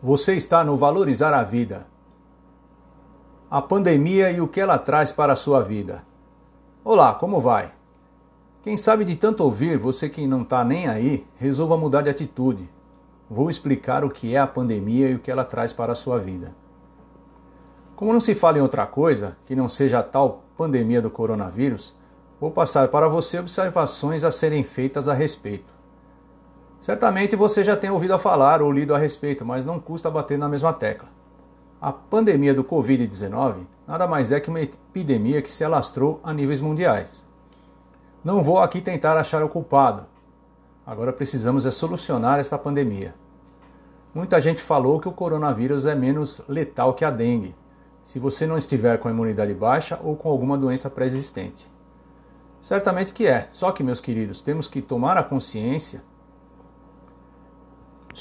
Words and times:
Você 0.00 0.36
está 0.36 0.62
no 0.62 0.76
Valorizar 0.76 1.34
a 1.34 1.42
Vida. 1.42 1.84
A 3.50 3.60
pandemia 3.60 4.30
e 4.30 4.40
o 4.40 4.46
que 4.46 4.60
ela 4.60 4.78
traz 4.78 5.10
para 5.10 5.32
a 5.32 5.36
sua 5.36 5.60
vida. 5.60 6.04
Olá, 6.84 7.14
como 7.14 7.40
vai? 7.40 7.72
Quem 8.62 8.76
sabe 8.76 9.04
de 9.04 9.16
tanto 9.16 9.42
ouvir, 9.42 9.76
você 9.76 10.08
que 10.08 10.24
não 10.24 10.42
está 10.42 10.62
nem 10.62 10.86
aí, 10.86 11.26
resolva 11.34 11.76
mudar 11.76 12.02
de 12.02 12.10
atitude. 12.10 12.70
Vou 13.28 13.50
explicar 13.50 14.04
o 14.04 14.10
que 14.10 14.36
é 14.36 14.38
a 14.38 14.46
pandemia 14.46 15.08
e 15.10 15.16
o 15.16 15.18
que 15.18 15.32
ela 15.32 15.42
traz 15.42 15.72
para 15.72 15.90
a 15.90 15.96
sua 15.96 16.16
vida. 16.16 16.54
Como 17.96 18.12
não 18.12 18.20
se 18.20 18.36
fala 18.36 18.58
em 18.58 18.62
outra 18.62 18.86
coisa 18.86 19.36
que 19.46 19.56
não 19.56 19.68
seja 19.68 19.98
a 19.98 20.04
tal 20.04 20.44
pandemia 20.56 21.02
do 21.02 21.10
coronavírus, 21.10 21.92
vou 22.40 22.52
passar 22.52 22.86
para 22.86 23.08
você 23.08 23.40
observações 23.40 24.22
a 24.22 24.30
serem 24.30 24.62
feitas 24.62 25.08
a 25.08 25.12
respeito. 25.12 25.77
Certamente 26.80 27.34
você 27.34 27.64
já 27.64 27.76
tem 27.76 27.90
ouvido 27.90 28.18
falar 28.18 28.62
ou 28.62 28.70
lido 28.70 28.94
a 28.94 28.98
respeito, 28.98 29.44
mas 29.44 29.64
não 29.64 29.80
custa 29.80 30.10
bater 30.10 30.38
na 30.38 30.48
mesma 30.48 30.72
tecla. 30.72 31.08
A 31.80 31.92
pandemia 31.92 32.54
do 32.54 32.64
Covid-19 32.64 33.66
nada 33.86 34.06
mais 34.06 34.30
é 34.30 34.38
que 34.38 34.50
uma 34.50 34.60
epidemia 34.60 35.40
que 35.40 35.50
se 35.50 35.64
alastrou 35.64 36.20
a 36.22 36.32
níveis 36.32 36.60
mundiais. 36.60 37.26
Não 38.24 38.42
vou 38.42 38.58
aqui 38.58 38.80
tentar 38.80 39.16
achar 39.16 39.42
o 39.42 39.48
culpado. 39.48 40.04
Agora 40.86 41.12
precisamos 41.12 41.64
é 41.66 41.70
solucionar 41.70 42.38
esta 42.38 42.58
pandemia. 42.58 43.14
Muita 44.14 44.40
gente 44.40 44.60
falou 44.60 45.00
que 45.00 45.08
o 45.08 45.12
coronavírus 45.12 45.86
é 45.86 45.94
menos 45.94 46.42
letal 46.48 46.94
que 46.94 47.04
a 47.04 47.10
dengue, 47.10 47.54
se 48.02 48.18
você 48.18 48.46
não 48.46 48.58
estiver 48.58 48.98
com 48.98 49.06
a 49.06 49.10
imunidade 49.10 49.54
baixa 49.54 49.98
ou 50.02 50.16
com 50.16 50.28
alguma 50.28 50.56
doença 50.58 50.90
pré-existente. 50.90 51.70
Certamente 52.60 53.12
que 53.12 53.26
é, 53.26 53.48
só 53.52 53.70
que, 53.70 53.84
meus 53.84 54.00
queridos, 54.00 54.40
temos 54.40 54.68
que 54.68 54.82
tomar 54.82 55.16
a 55.16 55.22
consciência 55.22 56.02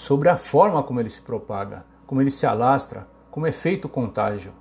sobre 0.08 0.30
a 0.30 0.38
forma 0.38 0.82
como 0.82 1.02
ele 1.02 1.10
se 1.10 1.22
propaga, 1.22 1.86
como 2.06 2.22
ele 2.22 2.32
se 2.32 2.46
alastra, 2.46 3.06
como 3.30 3.46
é 3.46 3.52
feito 3.52 3.86
o 3.86 3.90
contágio. 3.90 4.54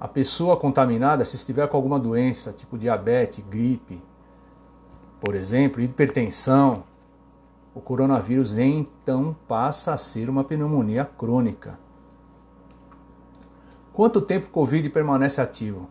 A 0.00 0.08
pessoa 0.08 0.56
contaminada, 0.56 1.26
se 1.26 1.36
estiver 1.36 1.68
com 1.68 1.76
alguma 1.76 2.00
doença, 2.00 2.50
tipo 2.50 2.78
diabetes, 2.78 3.44
gripe, 3.50 4.02
por 5.20 5.34
exemplo, 5.34 5.82
hipertensão, 5.82 6.84
o 7.74 7.82
coronavírus 7.82 8.56
então 8.56 9.36
passa 9.46 9.92
a 9.92 9.98
ser 9.98 10.30
uma 10.30 10.42
pneumonia 10.42 11.04
crônica. 11.04 11.78
Quanto 13.92 14.22
tempo 14.22 14.46
o 14.46 14.50
Covid 14.50 14.88
permanece 14.88 15.38
ativo? 15.38 15.86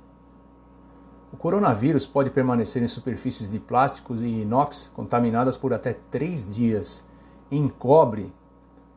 O 1.32 1.38
coronavírus 1.38 2.08
pode 2.08 2.32
permanecer 2.32 2.82
em 2.82 2.88
superfícies 2.88 3.48
de 3.48 3.60
plásticos 3.60 4.24
e 4.24 4.42
inox 4.42 4.92
contaminadas 4.96 5.56
por 5.56 5.72
até 5.72 5.94
três 5.94 6.48
dias 6.48 7.06
em 7.52 7.68
cobre 7.68 8.34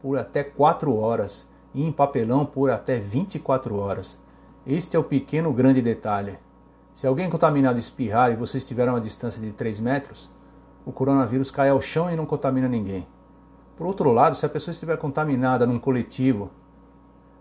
por 0.02 0.18
até 0.18 0.42
4 0.42 0.94
horas 0.96 1.48
e 1.74 1.84
em 1.84 1.92
papelão 1.92 2.44
por 2.44 2.70
até 2.70 2.98
24 2.98 3.76
horas. 3.76 4.18
Este 4.66 4.96
é 4.96 4.98
o 4.98 5.04
pequeno 5.04 5.52
grande 5.52 5.80
detalhe. 5.80 6.38
Se 6.92 7.06
alguém 7.06 7.30
contaminado 7.30 7.78
espirrar 7.78 8.32
e 8.32 8.36
você 8.36 8.58
estiver 8.58 8.88
a 8.88 8.92
uma 8.92 9.00
distância 9.00 9.40
de 9.40 9.52
3 9.52 9.80
metros, 9.80 10.30
o 10.84 10.92
coronavírus 10.92 11.50
cai 11.50 11.68
ao 11.68 11.80
chão 11.80 12.10
e 12.10 12.16
não 12.16 12.26
contamina 12.26 12.68
ninguém. 12.68 13.06
Por 13.76 13.86
outro 13.86 14.12
lado, 14.12 14.36
se 14.36 14.44
a 14.44 14.48
pessoa 14.48 14.72
estiver 14.72 14.96
contaminada 14.98 15.66
num 15.66 15.78
coletivo, 15.78 16.50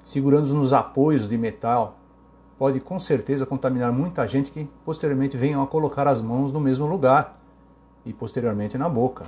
segurando 0.03 0.53
nos 0.53 0.71
apoios 0.71 1.27
de 1.27 1.37
metal, 1.37 1.97
pode 2.57 2.79
com 2.79 2.99
certeza 2.99 3.45
contaminar 3.45 3.91
muita 3.91 4.27
gente 4.27 4.51
que 4.51 4.69
posteriormente 4.85 5.35
venham 5.35 5.61
a 5.61 5.67
colocar 5.67 6.07
as 6.07 6.21
mãos 6.21 6.53
no 6.53 6.59
mesmo 6.59 6.85
lugar 6.85 7.39
e 8.05 8.13
posteriormente 8.13 8.77
na 8.77 8.87
boca. 8.87 9.25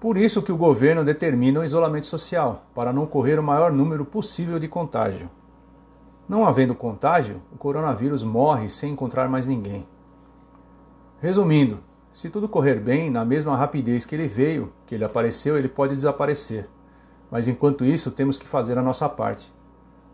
Por 0.00 0.16
isso 0.16 0.42
que 0.42 0.52
o 0.52 0.56
governo 0.56 1.04
determina 1.04 1.58
o 1.58 1.64
isolamento 1.64 2.06
social, 2.06 2.66
para 2.72 2.92
não 2.92 3.04
correr 3.04 3.38
o 3.40 3.42
maior 3.42 3.72
número 3.72 4.04
possível 4.04 4.58
de 4.58 4.68
contágio. 4.68 5.28
Não 6.28 6.44
havendo 6.44 6.74
contágio, 6.74 7.42
o 7.52 7.56
coronavírus 7.56 8.22
morre 8.22 8.68
sem 8.68 8.92
encontrar 8.92 9.28
mais 9.28 9.46
ninguém. 9.46 9.86
Resumindo, 11.20 11.80
se 12.12 12.30
tudo 12.30 12.48
correr 12.48 12.76
bem, 12.76 13.10
na 13.10 13.24
mesma 13.24 13.56
rapidez 13.56 14.04
que 14.04 14.14
ele 14.14 14.28
veio, 14.28 14.72
que 14.86 14.94
ele 14.94 15.04
apareceu, 15.04 15.58
ele 15.58 15.68
pode 15.68 15.96
desaparecer. 15.96 16.68
Mas 17.28 17.48
enquanto 17.48 17.84
isso, 17.84 18.12
temos 18.12 18.38
que 18.38 18.46
fazer 18.46 18.78
a 18.78 18.82
nossa 18.82 19.08
parte. 19.08 19.52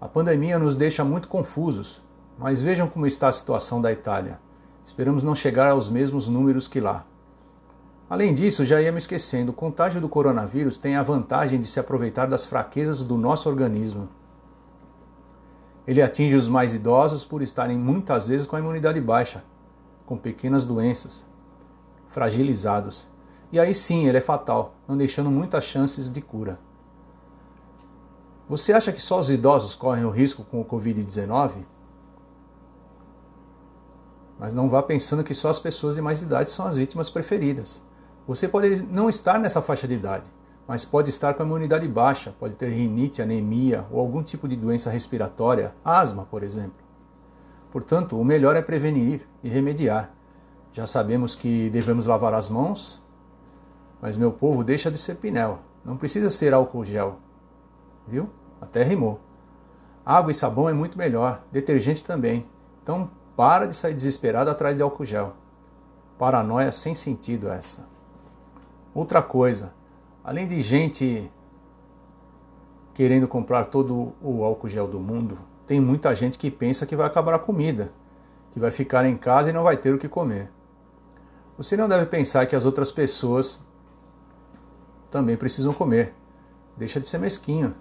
A 0.01 0.09
pandemia 0.09 0.59
nos 0.59 0.75
deixa 0.75 1.05
muito 1.05 1.29
confusos, 1.29 2.03
mas 2.39 2.63
vejam 2.63 2.89
como 2.89 3.07
está 3.07 3.29
a 3.29 3.33
situação 3.33 3.81
da 3.83 3.93
Itália. 3.93 4.41
Esperamos 4.83 5.23
não 5.23 5.35
chegar 5.35 5.71
aos 5.73 5.91
mesmos 5.91 6.27
números 6.27 6.69
que 6.69 6.81
lá. 6.81 7.05
Além 8.15 8.33
disso, 8.33 8.65
já 8.65 8.81
ia 8.81 8.93
me 8.93 8.99
esquecendo, 8.99 9.51
o 9.51 9.53
contágio 9.53 10.01
do 10.01 10.09
coronavírus 10.09 10.79
tem 10.79 10.95
a 10.95 11.03
vantagem 11.03 11.59
de 11.59 11.67
se 11.67 11.81
aproveitar 11.81 12.27
das 12.27 12.45
fraquezas 12.47 13.03
do 13.03 13.19
nosso 13.19 13.49
organismo. 13.49 14.09
Ele 15.85 16.01
atinge 16.01 16.37
os 16.37 16.47
mais 16.47 16.77
idosos 16.77 17.25
por 17.25 17.43
estarem 17.43 17.77
muitas 17.77 18.29
vezes 18.29 18.47
com 18.47 18.55
a 18.55 18.61
imunidade 18.61 19.01
baixa, 19.01 19.43
com 20.07 20.17
pequenas 20.17 20.65
doenças, 20.65 21.27
fragilizados. 22.07 23.09
E 23.51 23.59
aí 23.59 23.75
sim, 23.75 24.07
ele 24.07 24.19
é 24.19 24.21
fatal, 24.21 24.77
não 24.87 24.97
deixando 24.97 25.29
muitas 25.29 25.65
chances 25.65 26.09
de 26.09 26.21
cura. 26.21 26.61
Você 28.49 28.73
acha 28.73 28.93
que 28.93 29.03
só 29.03 29.19
os 29.19 29.29
idosos 29.29 29.75
correm 29.75 30.05
o 30.05 30.11
risco 30.11 30.45
com 30.45 30.61
o 30.61 30.65
Covid-19? 30.65 31.65
Mas 34.39 34.55
não 34.55 34.69
vá 34.69 34.85
pensando 34.85 35.25
que 35.25 35.35
só 35.35 35.49
as 35.49 35.59
pessoas 35.59 35.97
de 35.97 36.01
mais 36.01 36.23
idade 36.23 36.53
são 36.53 36.65
as 36.65 36.77
vítimas 36.77 37.11
preferidas. 37.11 37.83
Você 38.27 38.49
pode 38.49 38.83
não 38.83 39.09
estar 39.11 39.39
nessa 39.39 39.61
faixa 39.61 39.87
de 39.87 39.95
idade, 39.95 40.31
mas 40.67 40.85
pode 40.85 41.11
estar 41.11 41.35
com 41.35 41.43
a 41.43 41.47
imunidade 41.47 41.87
baixa, 41.87 42.35
pode 42.39 42.55
ter 42.55 42.69
rinite, 42.69 43.21
anemia 43.21 43.87
ou 43.91 44.01
algum 44.01 44.23
tipo 44.23 44.49
de 44.49 44.57
doença 44.57 44.91
respiratória, 44.91 45.75
asma, 45.85 46.25
por 46.31 46.43
exemplo. 46.43 46.83
Portanto, 47.71 48.19
o 48.19 48.25
melhor 48.25 48.57
é 48.57 48.63
prevenir 48.63 49.27
e 49.43 49.49
remediar. 49.49 50.11
Já 50.73 50.87
sabemos 50.87 51.35
que 51.35 51.69
devemos 51.71 52.07
lavar 52.07 52.33
as 52.33 52.49
mãos, 52.49 53.03
mas 54.01 54.17
meu 54.17 54.33
povo 54.33 54.65
deixa 54.65 54.91
de 54.91 54.99
ser 54.99 55.17
pinel. 55.17 55.59
Não 55.85 55.97
precisa 55.97 56.31
ser 56.31 56.55
álcool 56.55 56.85
gel. 56.85 57.19
Viu? 58.07 58.31
Até 58.61 58.83
rimou. 58.83 59.21
Água 60.05 60.31
e 60.31 60.35
sabão 60.35 60.69
é 60.69 60.73
muito 60.73 60.97
melhor, 60.97 61.43
detergente 61.53 62.03
também. 62.03 62.47
Então, 62.83 63.11
para 63.37 63.67
de 63.67 63.75
sair 63.75 63.95
desesperado 63.95 64.51
atrás 64.51 64.77
de 64.77 64.83
álcool 64.83 65.05
gel. 65.05 65.35
Paranoia 66.19 66.73
sem 66.73 66.95
sentido 66.95 67.49
essa. 67.49 67.94
Outra 68.95 69.21
coisa, 69.21 69.75
além 70.23 70.47
de 70.47 70.63
gente 70.63 71.31
querendo 72.95 73.27
comprar 73.27 73.65
todo 73.65 74.13
o 74.23 74.45
álcool 74.45 74.69
gel 74.69 74.87
do 74.87 75.01
mundo, 75.01 75.37
tem 75.67 75.81
muita 75.81 76.15
gente 76.15 76.39
que 76.39 76.49
pensa 76.51 76.87
que 76.87 76.95
vai 76.95 77.07
acabar 77.07 77.35
a 77.35 77.39
comida, 77.39 77.93
que 78.53 78.61
vai 78.61 78.71
ficar 78.71 79.05
em 79.05 79.17
casa 79.17 79.51
e 79.51 79.53
não 79.53 79.65
vai 79.65 79.77
ter 79.77 79.93
o 79.93 79.99
que 79.99 80.09
comer. 80.09 80.49
Você 81.57 81.77
não 81.77 81.89
deve 81.89 82.07
pensar 82.07 82.47
que 82.47 82.55
as 82.55 82.65
outras 82.65 82.93
pessoas 82.93 83.65
também 85.11 85.37
precisam 85.37 85.73
comer. 85.73 86.15
Deixa 86.77 87.01
de 87.01 87.09
ser 87.09 87.19
mesquinho. 87.19 87.75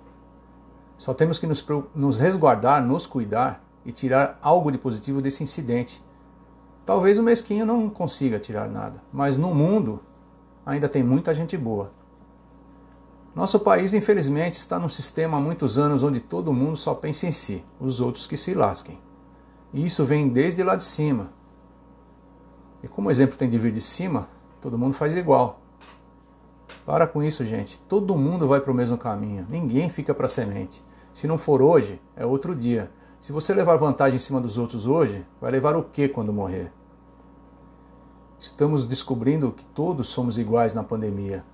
Só 0.98 1.14
temos 1.14 1.38
que 1.38 1.46
nos, 1.46 1.64
nos 1.94 2.18
resguardar, 2.18 2.84
nos 2.84 3.06
cuidar 3.06 3.64
e 3.86 3.92
tirar 3.92 4.40
algo 4.42 4.72
de 4.72 4.78
positivo 4.78 5.22
desse 5.22 5.44
incidente. 5.44 6.04
Talvez 6.86 7.20
o 7.20 7.24
mesquinho 7.24 7.66
não 7.66 7.90
consiga 7.90 8.40
tirar 8.40 8.68
nada, 8.68 9.02
mas 9.12 9.38
no 9.38 9.54
mundo 9.54 10.00
ainda 10.66 10.88
tem 10.90 11.04
muita 11.04 11.34
gente 11.34 11.58
boa. 11.58 11.92
Nosso 13.36 13.60
país, 13.60 13.94
infelizmente, 13.94 14.54
está 14.54 14.78
num 14.78 14.90
sistema 14.90 15.38
há 15.38 15.42
muitos 15.42 15.80
anos 15.80 16.04
onde 16.04 16.20
todo 16.20 16.54
mundo 16.54 16.76
só 16.76 16.94
pensa 16.94 17.26
em 17.26 17.32
si, 17.32 17.66
os 17.80 18.00
outros 18.00 18.28
que 18.28 18.38
se 18.38 18.54
lasquem. 18.54 19.00
E 19.74 19.84
isso 19.84 20.06
vem 20.06 20.30
desde 20.30 20.64
lá 20.64 20.76
de 20.76 20.84
cima. 20.84 21.32
E 22.84 22.88
como 22.88 23.08
o 23.08 23.12
exemplo 23.12 23.36
tem 23.36 23.50
de 23.50 23.58
vir 23.58 23.72
de 23.72 23.82
cima, 23.82 24.28
todo 24.62 24.78
mundo 24.78 24.94
faz 24.94 25.16
igual. 25.16 25.62
Para 26.86 27.08
com 27.08 27.24
isso, 27.24 27.44
gente. 27.44 27.80
Todo 27.80 28.16
mundo 28.16 28.48
vai 28.48 28.60
para 28.60 28.72
o 28.72 28.76
mesmo 28.76 28.98
caminho. 28.98 29.48
Ninguém 29.50 29.90
fica 29.90 30.14
para 30.14 30.28
semente. 30.28 30.84
Se 31.12 31.28
não 31.28 31.38
for 31.38 31.62
hoje, 31.62 32.00
é 32.16 32.26
outro 32.26 32.56
dia. 32.56 32.92
Se 33.20 33.32
você 33.32 33.54
levar 33.54 33.78
vantagem 33.78 34.18
em 34.18 34.20
cima 34.20 34.42
dos 34.42 34.58
outros 34.58 34.86
hoje, 34.86 35.26
vai 35.40 35.50
levar 35.50 35.76
o 35.76 35.84
que 35.84 36.08
quando 36.10 36.34
morrer? 36.34 36.72
Estamos 38.44 38.84
descobrindo 38.84 39.54
que 39.54 39.64
todos 39.64 40.08
somos 40.08 40.38
iguais 40.38 40.74
na 40.74 40.84
pandemia. 40.84 41.46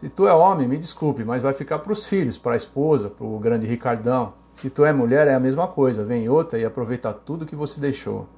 Se 0.00 0.08
tu 0.08 0.28
é 0.28 0.32
homem, 0.32 0.68
me 0.68 0.78
desculpe, 0.78 1.24
mas 1.24 1.42
vai 1.42 1.52
ficar 1.52 1.80
para 1.80 1.92
os 1.92 2.06
filhos, 2.06 2.38
para 2.38 2.52
a 2.52 2.56
esposa, 2.56 3.10
para 3.10 3.26
o 3.26 3.40
grande 3.40 3.66
Ricardão. 3.66 4.34
Se 4.54 4.70
tu 4.70 4.84
é 4.84 4.92
mulher, 4.92 5.26
é 5.26 5.34
a 5.34 5.40
mesma 5.40 5.66
coisa. 5.66 6.04
Vem 6.04 6.28
outra 6.28 6.60
e 6.60 6.64
aproveita 6.64 7.12
tudo 7.12 7.44
que 7.44 7.56
você 7.56 7.80
deixou. 7.80 8.28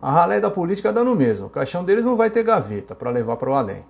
A 0.00 0.10
ralé 0.10 0.40
da 0.40 0.50
política 0.50 0.90
dá 0.90 1.04
no 1.04 1.14
mesmo. 1.14 1.48
O 1.48 1.50
caixão 1.50 1.84
deles 1.84 2.06
não 2.06 2.16
vai 2.16 2.30
ter 2.30 2.42
gaveta 2.42 2.94
para 2.94 3.10
levar 3.10 3.36
para 3.36 3.50
o 3.50 3.54
além. 3.54 3.84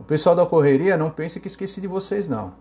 O 0.00 0.04
pessoal 0.04 0.34
da 0.34 0.46
correria 0.46 0.96
não 0.96 1.10
pense 1.10 1.38
que 1.38 1.48
esqueci 1.48 1.82
de 1.82 1.86
vocês, 1.86 2.26
não. 2.26 2.54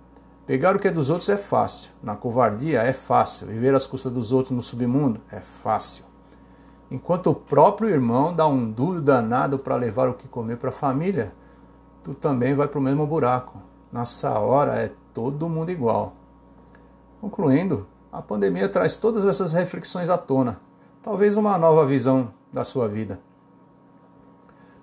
Pegar 0.46 0.76
o 0.76 0.80
que 0.80 0.90
é 0.90 0.92
dos 0.92 1.10
outros 1.10 1.30
é 1.30 1.38
fácil. 1.38 1.92
Na 2.04 2.18
covardia 2.18 2.82
é 2.82 2.92
fácil. 2.92 3.48
Viver 3.48 3.74
às 3.74 3.88
custas 3.88 4.12
dos 4.12 4.34
outros 4.34 4.54
no 4.54 4.62
submundo 4.62 5.22
é 5.32 5.40
fácil 5.40 6.04
enquanto 6.90 7.28
o 7.32 7.36
próprio 7.36 7.90
irmão 7.90 8.34
dá 8.34 8.48
um 8.48 8.70
duro 8.70 9.02
danado 9.02 9.60
para 9.60 9.76
levar 9.76 10.10
o 10.10 10.14
que 10.14 10.28
comer 10.28 10.58
para 10.58 10.70
a 10.70 10.74
família, 10.74 11.34
tu 12.04 12.14
também 12.14 12.54
vai 12.54 12.68
para 12.68 12.80
o 12.80 12.82
mesmo 12.82 13.06
buraco. 13.06 13.60
Nessa 13.92 14.38
hora 14.40 14.76
é 14.76 14.92
todo 15.14 15.50
mundo 15.50 15.72
igual. 15.72 16.14
Concluindo, 17.20 17.88
a 18.12 18.22
pandemia 18.22 18.70
traz 18.70 18.96
todas 18.96 19.26
essas 19.26 19.54
reflexões 19.54 20.10
à 20.10 20.18
tona, 20.18 20.60
talvez 21.02 21.38
uma 21.38 21.58
nova 21.58 21.86
visão 21.86 22.32
da 22.52 22.64
sua 22.64 22.88
vida. 22.88 23.20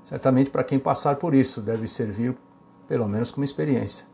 Certamente 0.02 0.50
para 0.50 0.64
quem 0.64 0.78
passar 0.78 1.16
por 1.16 1.34
isso 1.34 1.60
deve 1.60 1.86
servir 1.86 2.36
pelo 2.88 3.08
menos 3.08 3.30
como 3.30 3.44
experiência. 3.44 4.06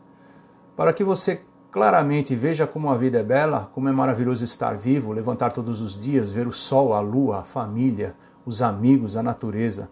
Para 0.77 0.93
que 0.93 1.03
você 1.03 1.43
claramente 1.71 2.35
veja 2.35 2.67
como 2.67 2.91
a 2.91 2.97
vida 2.97 3.19
é 3.19 3.23
bela, 3.23 3.71
como 3.75 3.89
é 3.89 3.93
maravilhoso 3.93 4.45
estar 4.45 4.77
vivo, 4.77 5.13
levantar 5.13 5.53
todos 5.53 5.83
os 5.83 5.99
dias, 5.99 6.31
ver 6.31 6.47
o 6.47 6.53
sol, 6.53 6.95
a 6.95 7.01
lua, 7.01 7.41
a 7.41 7.45
família, 7.45 8.15
os 8.45 8.63
amigos, 8.63 9.17
a 9.17 9.23
natureza. 9.23 9.91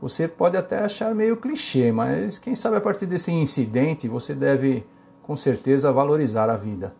Você 0.00 0.28
pode 0.28 0.56
até 0.56 0.78
achar 0.78 1.14
meio 1.14 1.36
clichê, 1.36 1.90
mas 1.90 2.38
quem 2.38 2.54
sabe 2.54 2.76
a 2.76 2.80
partir 2.80 3.06
desse 3.06 3.32
incidente 3.32 4.08
você 4.08 4.34
deve 4.34 4.86
com 5.22 5.36
certeza 5.36 5.92
valorizar 5.92 6.50
a 6.50 6.56
vida. 6.56 6.94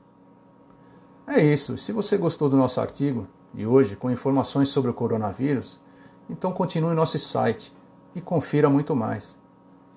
É 1.26 1.42
isso. 1.42 1.76
Se 1.76 1.92
você 1.92 2.16
gostou 2.16 2.48
do 2.48 2.56
nosso 2.56 2.80
artigo 2.80 3.26
de 3.52 3.66
hoje 3.66 3.96
com 3.96 4.10
informações 4.10 4.68
sobre 4.68 4.90
o 4.90 4.94
coronavírus, 4.94 5.80
então 6.30 6.52
continue 6.52 6.90
no 6.90 6.96
nosso 6.96 7.18
site 7.18 7.72
e 8.14 8.20
confira 8.20 8.70
muito 8.70 8.96
mais. 8.96 9.38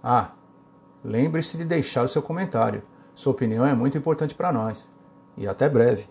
Ah, 0.03 0.31
lembre-se 1.03 1.57
de 1.57 1.65
deixar 1.65 2.03
o 2.03 2.09
seu 2.09 2.21
comentário. 2.21 2.83
Sua 3.19 3.33
opinião 3.33 3.65
é 3.65 3.73
muito 3.75 3.97
importante 3.97 4.33
para 4.33 4.49
nós. 4.49 4.89
E 5.35 5.45
até 5.45 5.67
breve. 5.67 6.07